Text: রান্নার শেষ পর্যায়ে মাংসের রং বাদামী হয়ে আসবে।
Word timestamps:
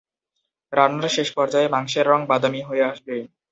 রান্নার 0.73 1.13
শেষ 1.15 1.27
পর্যায়ে 1.37 1.67
মাংসের 1.69 2.05
রং 2.07 2.19
বাদামী 2.29 2.61
হয়ে 2.63 2.83
আসবে। 2.83 3.15